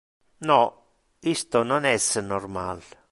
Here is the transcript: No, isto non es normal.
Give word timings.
No, 0.49 0.63
isto 1.37 1.57
non 1.69 1.81
es 1.95 2.05
normal. 2.33 2.79